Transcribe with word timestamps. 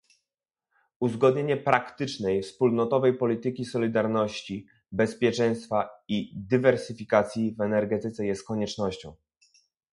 Uzgodnienie 0.99 1.57
praktycznej, 1.57 2.41
wspólnotowej 2.41 3.17
polityki 3.17 3.65
solidarności, 3.65 4.67
bezpieczeństwa 4.91 5.89
i 6.07 6.33
dywersyfikacji 6.37 7.51
w 7.55 7.61
energetyce 7.61 8.25
jest 8.25 8.47
koniecznością 8.47 9.15